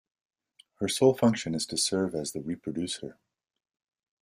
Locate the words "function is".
1.13-1.67